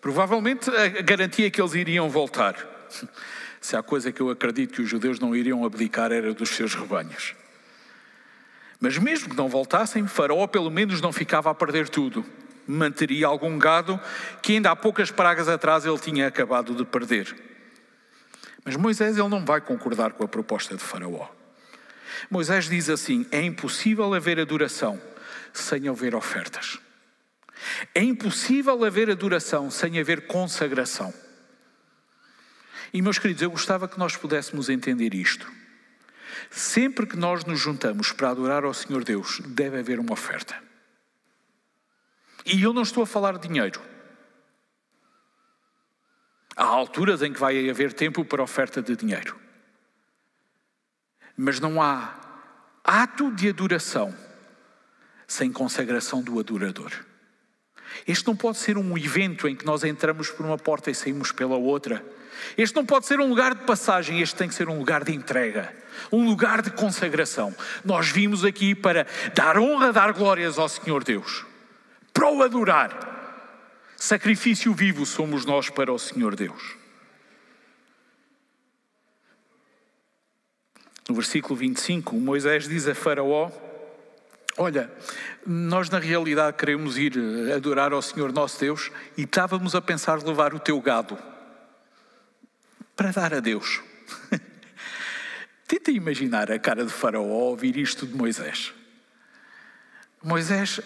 Provavelmente 0.00 0.70
a 0.70 0.88
garantia 1.02 1.50
que 1.50 1.60
eles 1.60 1.74
iriam 1.74 2.08
voltar. 2.08 2.56
Se 3.60 3.76
há 3.76 3.82
coisa 3.82 4.12
que 4.12 4.20
eu 4.20 4.30
acredito 4.30 4.74
que 4.74 4.82
os 4.82 4.88
judeus 4.88 5.18
não 5.18 5.34
iriam 5.34 5.64
abdicar 5.64 6.12
era 6.12 6.32
dos 6.32 6.50
seus 6.50 6.74
rebanhos. 6.74 7.34
Mas 8.78 8.98
mesmo 8.98 9.30
que 9.30 9.36
não 9.36 9.48
voltassem, 9.48 10.06
Faraó 10.06 10.46
pelo 10.46 10.70
menos 10.70 11.00
não 11.00 11.12
ficava 11.12 11.50
a 11.50 11.54
perder 11.54 11.88
tudo. 11.88 12.24
Manteria 12.66 13.26
algum 13.26 13.58
gado 13.58 13.98
que 14.42 14.52
ainda 14.52 14.70
há 14.70 14.76
poucas 14.76 15.10
pragas 15.10 15.48
atrás 15.48 15.84
ele 15.84 15.98
tinha 15.98 16.26
acabado 16.26 16.74
de 16.74 16.84
perder. 16.84 17.34
Mas 18.64 18.76
Moisés 18.76 19.16
ele 19.16 19.28
não 19.28 19.44
vai 19.44 19.60
concordar 19.60 20.12
com 20.12 20.24
a 20.24 20.28
proposta 20.28 20.76
de 20.76 20.82
Faraó. 20.82 21.28
Moisés 22.30 22.68
diz 22.68 22.88
assim: 22.88 23.26
é 23.30 23.40
impossível 23.40 24.12
haver 24.12 24.38
adoração 24.40 25.00
sem 25.52 25.88
haver 25.88 26.14
ofertas. 26.14 26.78
É 27.94 28.02
impossível 28.02 28.84
haver 28.84 29.10
adoração 29.10 29.70
sem 29.70 29.98
haver 29.98 30.26
consagração. 30.26 31.12
E, 32.92 33.02
meus 33.02 33.18
queridos, 33.18 33.42
eu 33.42 33.50
gostava 33.50 33.88
que 33.88 33.98
nós 33.98 34.16
pudéssemos 34.16 34.68
entender 34.68 35.14
isto. 35.14 35.50
Sempre 36.50 37.06
que 37.06 37.16
nós 37.16 37.44
nos 37.44 37.58
juntamos 37.58 38.12
para 38.12 38.30
adorar 38.30 38.64
ao 38.64 38.74
Senhor 38.74 39.04
Deus, 39.04 39.40
deve 39.46 39.78
haver 39.78 39.98
uma 39.98 40.12
oferta. 40.12 40.56
E 42.44 42.62
eu 42.62 42.72
não 42.72 42.82
estou 42.82 43.02
a 43.02 43.06
falar 43.06 43.38
de 43.38 43.48
dinheiro. 43.48 43.80
Há 46.56 46.64
alturas 46.64 47.20
em 47.22 47.32
que 47.32 47.40
vai 47.40 47.68
haver 47.68 47.92
tempo 47.92 48.24
para 48.24 48.42
oferta 48.42 48.80
de 48.80 48.96
dinheiro. 48.96 49.38
Mas 51.36 51.60
não 51.60 51.82
há 51.82 52.14
ato 52.82 53.30
de 53.32 53.48
adoração 53.48 54.16
sem 55.26 55.52
consagração 55.52 56.22
do 56.22 56.38
adorador. 56.38 56.92
Este 58.06 58.26
não 58.26 58.36
pode 58.36 58.58
ser 58.58 58.76
um 58.76 58.96
evento 58.96 59.48
em 59.48 59.54
que 59.54 59.66
nós 59.66 59.84
entramos 59.84 60.30
por 60.30 60.44
uma 60.44 60.58
porta 60.58 60.90
e 60.90 60.94
saímos 60.94 61.32
pela 61.32 61.56
outra. 61.56 62.04
Este 62.56 62.76
não 62.76 62.84
pode 62.84 63.06
ser 63.06 63.20
um 63.20 63.28
lugar 63.28 63.54
de 63.54 63.64
passagem, 63.64 64.20
este 64.20 64.36
tem 64.36 64.48
que 64.48 64.54
ser 64.54 64.68
um 64.68 64.78
lugar 64.78 65.04
de 65.04 65.14
entrega, 65.14 65.72
um 66.12 66.26
lugar 66.26 66.62
de 66.62 66.70
consagração. 66.70 67.54
Nós 67.84 68.08
vimos 68.08 68.44
aqui 68.44 68.74
para 68.74 69.06
dar 69.34 69.58
honra, 69.58 69.92
dar 69.92 70.12
glórias 70.12 70.58
ao 70.58 70.68
Senhor 70.68 71.02
Deus, 71.02 71.44
para 72.12 72.30
o 72.30 72.42
adorar. 72.42 73.14
Sacrifício 73.96 74.74
vivo 74.74 75.06
somos 75.06 75.44
nós 75.44 75.70
para 75.70 75.92
o 75.92 75.98
Senhor 75.98 76.36
Deus. 76.36 76.76
No 81.08 81.14
versículo 81.14 81.54
25, 81.56 82.16
Moisés 82.16 82.68
diz 82.68 82.86
a 82.88 82.94
Faraó: 82.94 83.50
Olha, 84.58 84.90
nós 85.46 85.90
na 85.90 85.98
realidade 85.98 86.56
queremos 86.56 86.96
ir 86.96 87.12
adorar 87.54 87.92
ao 87.92 88.00
Senhor 88.00 88.32
nosso 88.32 88.58
Deus 88.58 88.90
e 89.16 89.22
estávamos 89.22 89.74
a 89.74 89.82
pensar 89.82 90.22
levar 90.22 90.54
o 90.54 90.58
teu 90.58 90.80
gado 90.80 91.18
para 92.96 93.12
dar 93.12 93.34
a 93.34 93.40
Deus. 93.40 93.82
Tenta 95.68 95.90
imaginar 95.90 96.50
a 96.50 96.58
cara 96.58 96.86
de 96.86 96.92
Faraó 96.92 97.50
ouvir 97.50 97.76
isto 97.76 98.06
de 98.06 98.14
Moisés. 98.14 98.72
Moisés, 100.22 100.80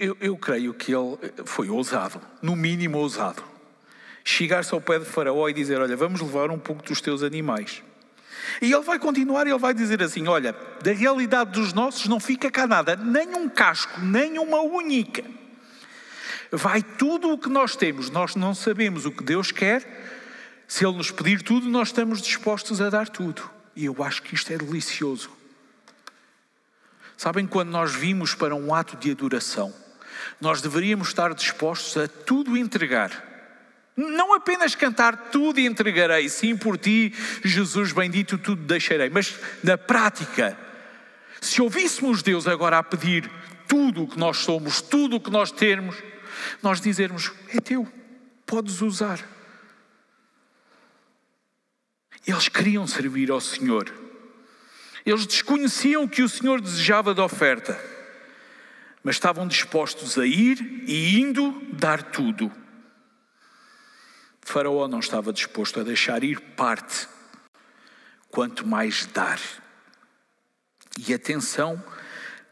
eu, 0.00 0.16
eu, 0.20 0.36
creio 0.36 0.72
que 0.72 0.92
ele 0.92 1.18
foi 1.44 1.68
ousado, 1.68 2.20
no 2.40 2.56
mínimo 2.56 2.98
ousado. 2.98 3.42
Chegar-se 4.24 4.72
ao 4.72 4.80
pé 4.80 4.98
de 4.98 5.04
Faraó 5.04 5.48
e 5.48 5.52
dizer: 5.52 5.78
Olha, 5.78 5.96
vamos 5.96 6.20
levar 6.22 6.50
um 6.50 6.58
pouco 6.58 6.82
dos 6.82 7.00
teus 7.00 7.22
animais. 7.22 7.82
E 8.60 8.72
ele 8.72 8.82
vai 8.82 8.98
continuar 8.98 9.46
e 9.46 9.50
ele 9.50 9.58
vai 9.58 9.74
dizer 9.74 10.02
assim: 10.02 10.26
Olha, 10.26 10.54
da 10.82 10.92
realidade 10.92 11.52
dos 11.52 11.72
nossos 11.72 12.06
não 12.06 12.20
fica 12.20 12.50
cá 12.50 12.66
nada, 12.66 12.96
nem 12.96 13.34
um 13.34 13.48
casco, 13.48 14.00
nem 14.00 14.38
uma 14.38 14.60
única. 14.60 15.24
Vai 16.50 16.82
tudo 16.82 17.32
o 17.32 17.38
que 17.38 17.48
nós 17.48 17.74
temos, 17.74 18.10
nós 18.10 18.36
não 18.36 18.54
sabemos 18.54 19.06
o 19.06 19.12
que 19.12 19.24
Deus 19.24 19.50
quer. 19.50 20.02
Se 20.68 20.86
Ele 20.86 20.96
nos 20.96 21.10
pedir 21.10 21.42
tudo, 21.42 21.68
nós 21.68 21.88
estamos 21.88 22.22
dispostos 22.22 22.80
a 22.80 22.88
dar 22.88 23.08
tudo. 23.08 23.50
E 23.76 23.84
eu 23.84 24.02
acho 24.02 24.22
que 24.22 24.34
isto 24.34 24.52
é 24.52 24.56
delicioso. 24.56 25.30
Sabem, 27.16 27.46
quando 27.46 27.70
nós 27.70 27.94
vimos 27.94 28.34
para 28.34 28.54
um 28.54 28.74
ato 28.74 28.96
de 28.96 29.10
adoração, 29.10 29.74
nós 30.40 30.60
deveríamos 30.60 31.08
estar 31.08 31.34
dispostos 31.34 31.96
a 31.96 32.08
tudo 32.08 32.56
entregar. 32.56 33.33
Não 33.96 34.34
apenas 34.34 34.74
cantar 34.74 35.30
tudo 35.30 35.60
entregarei, 35.60 36.28
sim 36.28 36.56
por 36.56 36.76
ti, 36.76 37.14
Jesus 37.44 37.92
bendito, 37.92 38.36
tudo 38.36 38.62
deixarei, 38.62 39.08
mas 39.08 39.38
na 39.62 39.78
prática, 39.78 40.58
se 41.40 41.62
ouvíssemos 41.62 42.22
Deus 42.22 42.48
agora 42.48 42.78
a 42.78 42.82
pedir 42.82 43.30
tudo 43.68 44.02
o 44.02 44.08
que 44.08 44.18
nós 44.18 44.38
somos, 44.38 44.80
tudo 44.80 45.16
o 45.16 45.20
que 45.20 45.30
nós 45.30 45.52
temos, 45.52 45.96
nós 46.62 46.80
dizermos: 46.80 47.30
é 47.48 47.60
teu, 47.60 47.86
podes 48.44 48.80
usar. 48.82 49.20
Eles 52.26 52.48
queriam 52.48 52.86
servir 52.86 53.30
ao 53.30 53.40
Senhor. 53.40 53.92
Eles 55.04 55.26
desconheciam 55.26 56.08
que 56.08 56.22
o 56.22 56.28
Senhor 56.28 56.60
desejava 56.60 57.14
da 57.14 57.24
oferta, 57.24 57.78
mas 59.02 59.16
estavam 59.16 59.46
dispostos 59.46 60.18
a 60.18 60.26
ir 60.26 60.82
e 60.86 61.20
indo 61.20 61.62
dar 61.72 62.02
tudo. 62.02 62.50
Faraó 64.44 64.86
não 64.86 65.00
estava 65.00 65.32
disposto 65.32 65.80
a 65.80 65.82
deixar 65.82 66.22
ir 66.22 66.38
parte, 66.38 67.08
quanto 68.28 68.66
mais 68.66 69.06
dar. 69.06 69.40
E 70.98 71.12
a 71.12 71.18
tensão, 71.18 71.82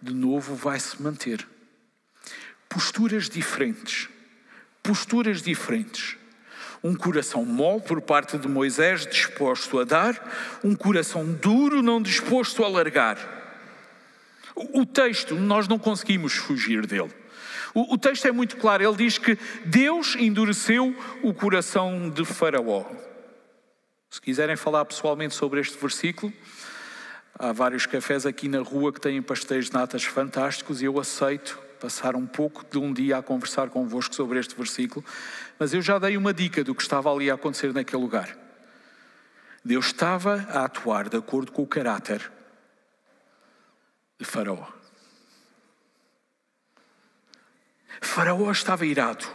de 0.00 0.12
novo, 0.12 0.56
vai 0.56 0.80
se 0.80 1.00
manter. 1.00 1.46
Posturas 2.68 3.28
diferentes. 3.28 4.08
Posturas 4.82 5.42
diferentes. 5.42 6.16
Um 6.82 6.96
coração 6.96 7.44
mole 7.44 7.82
por 7.82 8.00
parte 8.00 8.36
de 8.38 8.48
Moisés, 8.48 9.06
disposto 9.06 9.78
a 9.78 9.84
dar, 9.84 10.60
um 10.64 10.74
coração 10.74 11.30
duro, 11.32 11.82
não 11.82 12.02
disposto 12.02 12.64
a 12.64 12.68
largar. 12.68 13.18
O 14.56 14.84
texto, 14.84 15.36
nós 15.36 15.68
não 15.68 15.78
conseguimos 15.78 16.32
fugir 16.32 16.86
dele. 16.86 17.21
O, 17.74 17.94
o 17.94 17.98
texto 17.98 18.26
é 18.26 18.32
muito 18.32 18.56
claro, 18.56 18.82
ele 18.82 18.96
diz 18.96 19.18
que 19.18 19.38
Deus 19.64 20.14
endureceu 20.16 20.94
o 21.22 21.32
coração 21.32 22.10
de 22.10 22.24
Faraó. 22.24 22.84
Se 24.10 24.20
quiserem 24.20 24.56
falar 24.56 24.84
pessoalmente 24.84 25.34
sobre 25.34 25.60
este 25.60 25.78
versículo, 25.78 26.32
há 27.38 27.50
vários 27.52 27.86
cafés 27.86 28.26
aqui 28.26 28.46
na 28.46 28.60
rua 28.60 28.92
que 28.92 29.00
têm 29.00 29.22
pastéis 29.22 29.66
de 29.66 29.72
natas 29.72 30.04
fantásticos 30.04 30.82
e 30.82 30.84
eu 30.84 31.00
aceito 31.00 31.58
passar 31.80 32.14
um 32.14 32.26
pouco 32.26 32.64
de 32.70 32.78
um 32.78 32.92
dia 32.92 33.16
a 33.16 33.22
conversar 33.22 33.68
convosco 33.70 34.14
sobre 34.14 34.38
este 34.38 34.54
versículo, 34.54 35.04
mas 35.58 35.74
eu 35.74 35.82
já 35.82 35.98
dei 35.98 36.16
uma 36.16 36.32
dica 36.32 36.62
do 36.62 36.74
que 36.74 36.82
estava 36.82 37.12
ali 37.12 37.30
a 37.30 37.34
acontecer 37.34 37.72
naquele 37.72 38.02
lugar. 38.02 38.36
Deus 39.64 39.86
estava 39.86 40.46
a 40.50 40.64
atuar 40.64 41.08
de 41.08 41.16
acordo 41.16 41.50
com 41.50 41.62
o 41.62 41.66
caráter 41.66 42.30
de 44.18 44.24
Faraó. 44.24 44.81
Faraó 48.00 48.50
estava 48.50 48.86
irado. 48.86 49.26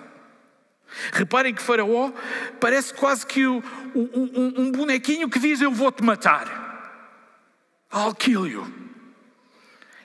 Reparem 1.13 1.53
que 1.53 1.61
Faraó 1.61 2.11
parece 2.59 2.93
quase 2.93 3.25
que 3.25 3.45
um, 3.45 3.61
um, 3.93 4.53
um 4.57 4.71
bonequinho 4.71 5.29
que 5.29 5.39
diz: 5.39 5.61
Eu 5.61 5.71
vou-te 5.71 6.03
matar. 6.03 6.67
I'll 7.93 8.13
kill 8.13 8.47
you. 8.47 8.67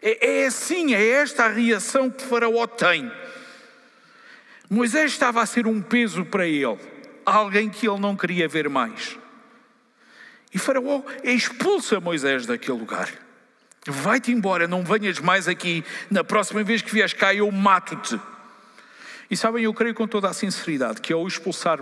É, 0.02 0.42
é 0.42 0.46
assim, 0.46 0.94
é 0.94 1.08
esta 1.08 1.44
a 1.44 1.48
reação 1.48 2.10
que 2.10 2.24
Faraó 2.24 2.66
tem. 2.66 3.10
Moisés 4.68 5.12
estava 5.12 5.42
a 5.42 5.46
ser 5.46 5.66
um 5.66 5.80
peso 5.82 6.24
para 6.24 6.46
ele, 6.46 6.78
alguém 7.26 7.68
que 7.68 7.86
ele 7.86 8.00
não 8.00 8.16
queria 8.16 8.48
ver 8.48 8.68
mais. 8.68 9.18
E 10.52 10.58
Faraó 10.58 11.02
expulsa 11.22 12.00
Moisés 12.00 12.46
daquele 12.46 12.78
lugar. 12.78 13.08
Vai-te 13.86 14.30
embora, 14.30 14.68
não 14.68 14.84
venhas 14.84 15.18
mais 15.18 15.48
aqui. 15.48 15.84
Na 16.10 16.22
próxima 16.22 16.62
vez 16.62 16.82
que 16.82 16.92
vieres 16.92 17.12
cá, 17.12 17.34
eu 17.34 17.50
mato-te. 17.50 18.20
E 19.30 19.36
sabem, 19.36 19.64
eu 19.64 19.74
creio 19.74 19.94
com 19.94 20.06
toda 20.06 20.28
a 20.28 20.32
sinceridade 20.32 21.00
que 21.00 21.12
ao 21.12 21.26
expulsar 21.26 21.80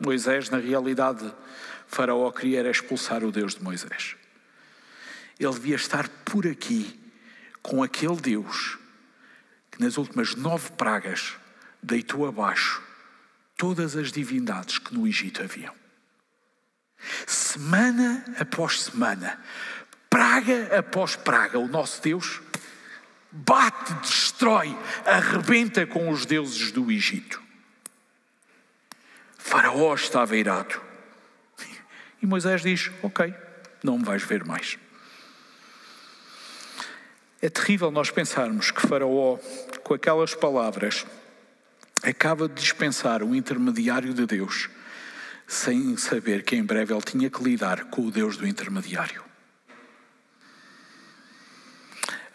Moisés, 0.00 0.50
na 0.50 0.58
realidade, 0.58 1.32
Faraó 1.86 2.30
queria 2.30 2.60
era 2.60 2.70
expulsar 2.70 3.24
o 3.24 3.32
Deus 3.32 3.54
de 3.54 3.62
Moisés. 3.62 4.16
Ele 5.38 5.52
devia 5.52 5.76
estar 5.76 6.08
por 6.24 6.46
aqui 6.46 6.98
com 7.62 7.82
aquele 7.82 8.16
Deus 8.16 8.78
que 9.70 9.82
nas 9.82 9.96
últimas 9.96 10.34
nove 10.34 10.70
pragas 10.72 11.34
deitou 11.82 12.26
abaixo 12.26 12.82
todas 13.56 13.96
as 13.96 14.12
divindades 14.12 14.78
que 14.78 14.94
no 14.94 15.06
Egito 15.06 15.42
haviam. 15.42 15.74
Semana 17.26 18.24
após 18.38 18.82
semana, 18.82 19.38
praga 20.08 20.78
após 20.78 21.16
praga, 21.16 21.58
o 21.58 21.68
nosso 21.68 22.00
Deus 22.02 22.40
bate, 23.34 23.92
destrói, 23.94 24.76
arrebenta 25.04 25.84
com 25.84 26.08
os 26.08 26.24
deuses 26.24 26.70
do 26.70 26.90
Egito. 26.90 27.42
Faraó 29.36 29.92
estava 29.94 30.36
irado. 30.36 30.80
E 32.22 32.26
Moisés 32.26 32.62
diz: 32.62 32.90
Ok, 33.02 33.34
não 33.82 33.98
me 33.98 34.04
vais 34.04 34.22
ver 34.22 34.44
mais. 34.44 34.78
É 37.42 37.50
terrível 37.50 37.90
nós 37.90 38.10
pensarmos 38.10 38.70
que 38.70 38.86
Faraó, 38.86 39.36
com 39.82 39.92
aquelas 39.92 40.34
palavras, 40.34 41.04
acaba 42.02 42.48
de 42.48 42.54
dispensar 42.54 43.22
o 43.22 43.34
intermediário 43.34 44.14
de 44.14 44.24
Deus, 44.24 44.70
sem 45.46 45.94
saber 45.96 46.42
que 46.44 46.56
em 46.56 46.62
breve 46.62 46.94
ele 46.94 47.02
tinha 47.02 47.28
que 47.28 47.42
lidar 47.42 47.84
com 47.86 48.06
o 48.06 48.10
Deus 48.10 48.36
do 48.38 48.46
intermediário. 48.46 49.22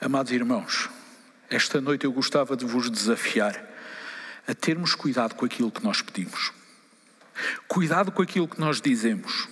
Amados 0.01 0.31
irmãos, 0.31 0.89
esta 1.49 1.81
noite 1.81 2.05
eu 2.05 2.13
gostava 2.13 2.55
de 2.55 2.63
vos 2.63 2.89
desafiar 2.89 3.61
a 4.47 4.55
termos 4.55 4.95
cuidado 4.95 5.35
com 5.35 5.45
aquilo 5.45 5.69
que 5.69 5.83
nós 5.83 6.01
pedimos. 6.01 6.53
Cuidado 7.67 8.09
com 8.09 8.21
aquilo 8.21 8.47
que 8.47 8.61
nós 8.61 8.79
dizemos, 8.79 9.49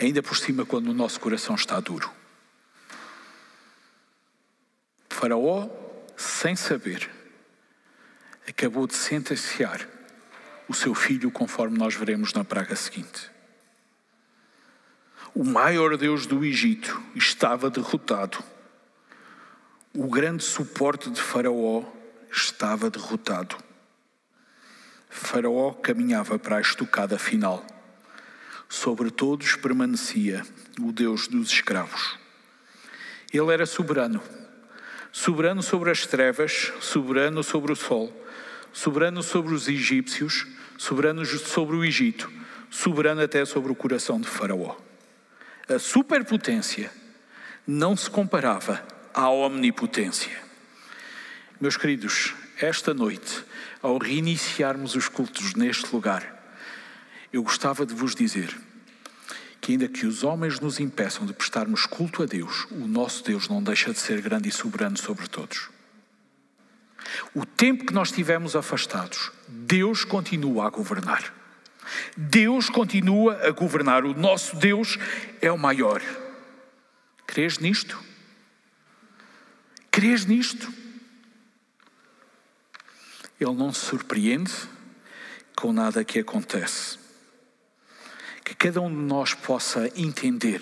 ainda 0.00 0.20
por 0.24 0.36
cima 0.36 0.66
quando 0.66 0.88
o 0.88 0.92
nosso 0.92 1.20
coração 1.20 1.54
está 1.54 1.78
duro. 1.78 2.10
Faraó, 5.08 5.68
sem 6.16 6.56
saber, 6.56 7.08
acabou 8.48 8.88
de 8.88 8.96
sentenciar 8.96 9.88
o 10.66 10.74
seu 10.74 10.96
filho, 10.96 11.30
conforme 11.30 11.78
nós 11.78 11.94
veremos 11.94 12.32
na 12.32 12.42
praga 12.42 12.74
seguinte. 12.74 13.30
O 15.32 15.44
maior 15.44 15.96
Deus 15.96 16.26
do 16.26 16.44
Egito 16.44 17.00
estava 17.14 17.70
derrotado. 17.70 18.42
O 19.96 20.08
grande 20.08 20.42
suporte 20.42 21.08
de 21.08 21.20
Faraó 21.20 21.84
estava 22.30 22.90
derrotado. 22.90 23.56
Faraó 25.08 25.72
caminhava 25.72 26.36
para 26.36 26.56
a 26.56 26.60
estocada 26.60 27.16
final. 27.16 27.64
Sobre 28.68 29.10
todos 29.12 29.54
permanecia 29.54 30.44
o 30.80 30.90
Deus 30.90 31.28
dos 31.28 31.50
escravos. 31.52 32.18
Ele 33.32 33.52
era 33.52 33.66
soberano 33.66 34.20
soberano 35.14 35.62
sobre 35.62 35.92
as 35.92 36.04
trevas, 36.06 36.72
soberano 36.80 37.44
sobre 37.44 37.70
o 37.70 37.76
sol, 37.76 38.12
soberano 38.72 39.22
sobre 39.22 39.54
os 39.54 39.68
egípcios, 39.68 40.44
soberano 40.76 41.24
sobre 41.24 41.76
o 41.76 41.84
Egito, 41.84 42.28
soberano 42.68 43.22
até 43.22 43.44
sobre 43.44 43.70
o 43.70 43.76
coração 43.76 44.20
de 44.20 44.26
Faraó. 44.26 44.74
A 45.68 45.78
superpotência 45.78 46.90
não 47.64 47.96
se 47.96 48.10
comparava 48.10 48.84
à 49.14 49.30
omnipotência. 49.30 50.42
Meus 51.60 51.76
queridos, 51.76 52.34
esta 52.60 52.92
noite, 52.92 53.44
ao 53.80 53.96
reiniciarmos 53.96 54.96
os 54.96 55.08
cultos 55.08 55.54
neste 55.54 55.94
lugar, 55.94 56.34
eu 57.32 57.42
gostava 57.42 57.86
de 57.86 57.94
vos 57.94 58.14
dizer 58.14 58.54
que, 59.60 59.72
ainda 59.72 59.88
que 59.88 60.04
os 60.04 60.24
homens 60.24 60.58
nos 60.58 60.80
impeçam 60.80 61.24
de 61.24 61.32
prestarmos 61.32 61.86
culto 61.86 62.22
a 62.22 62.26
Deus, 62.26 62.66
o 62.72 62.86
nosso 62.88 63.22
Deus 63.24 63.48
não 63.48 63.62
deixa 63.62 63.92
de 63.92 63.98
ser 64.00 64.20
grande 64.20 64.48
e 64.48 64.52
soberano 64.52 64.98
sobre 64.98 65.28
todos. 65.28 65.70
O 67.34 67.46
tempo 67.46 67.86
que 67.86 67.94
nós 67.94 68.08
estivemos 68.08 68.56
afastados, 68.56 69.30
Deus 69.46 70.04
continua 70.04 70.66
a 70.66 70.70
governar. 70.70 71.32
Deus 72.16 72.68
continua 72.68 73.38
a 73.46 73.50
governar. 73.50 74.04
O 74.04 74.14
nosso 74.14 74.56
Deus 74.56 74.98
é 75.40 75.52
o 75.52 75.58
maior. 75.58 76.02
Crês 77.26 77.58
nisto? 77.58 78.13
Crês 79.94 80.24
nisto? 80.26 80.74
Ele 83.38 83.54
não 83.54 83.72
se 83.72 83.78
surpreende 83.86 84.52
com 85.54 85.72
nada 85.72 86.04
que 86.04 86.18
acontece 86.18 86.98
que 88.44 88.56
cada 88.56 88.80
um 88.80 88.90
de 88.90 89.00
nós 89.00 89.34
possa 89.34 89.86
entender 89.96 90.60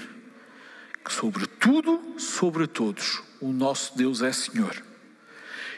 que 1.03 1.11
sobre 1.11 1.47
tudo, 1.47 2.21
sobre 2.21 2.66
todos, 2.66 3.23
o 3.40 3.55
nosso 3.55 3.97
Deus 3.97 4.21
é 4.21 4.31
Senhor. 4.35 4.85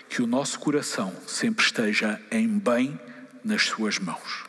Que 0.09 0.21
o 0.21 0.27
nosso 0.27 0.59
coração 0.59 1.15
sempre 1.25 1.65
esteja 1.65 2.21
em 2.33 2.59
bem 2.59 2.99
nas 3.45 3.63
suas 3.67 4.01
mãos. 4.01 4.47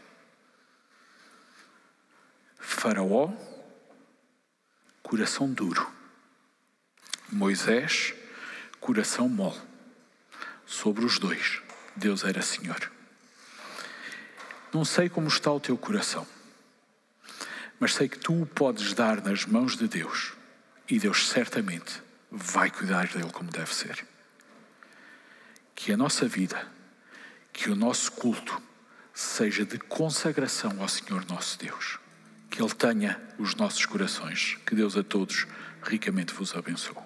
Faraó, 2.57 3.31
coração 5.03 5.53
duro. 5.53 5.93
Moisés, 7.31 8.15
coração 8.85 9.27
mole. 9.27 9.59
Sobre 10.65 11.05
os 11.05 11.19
dois, 11.19 11.61
Deus 11.95 12.23
era 12.23 12.41
Senhor. 12.41 12.91
Não 14.73 14.83
sei 14.83 15.09
como 15.09 15.27
está 15.27 15.51
o 15.51 15.59
teu 15.59 15.77
coração 15.77 16.27
mas 17.79 17.93
sei 17.93 18.07
que 18.07 18.19
tu 18.19 18.41
o 18.41 18.45
podes 18.45 18.93
dar 18.93 19.21
nas 19.21 19.45
mãos 19.45 19.75
de 19.75 19.87
Deus 19.87 20.33
e 20.89 20.99
Deus 20.99 21.27
certamente 21.29 22.01
vai 22.31 22.69
cuidar 22.69 23.07
dele 23.07 23.31
como 23.31 23.51
deve 23.51 23.73
ser. 23.73 24.05
Que 25.73 25.91
a 25.91 25.97
nossa 25.97 26.27
vida, 26.27 26.67
que 27.51 27.69
o 27.69 27.75
nosso 27.75 28.11
culto 28.13 28.61
seja 29.13 29.65
de 29.65 29.77
consagração 29.77 30.81
ao 30.81 30.87
Senhor 30.87 31.25
nosso 31.27 31.59
Deus. 31.59 31.99
Que 32.49 32.61
Ele 32.61 32.73
tenha 32.73 33.19
os 33.37 33.55
nossos 33.55 33.85
corações. 33.85 34.57
Que 34.65 34.75
Deus 34.75 34.95
a 34.95 35.03
todos 35.03 35.45
ricamente 35.83 36.33
vos 36.33 36.55
abençoe. 36.55 37.04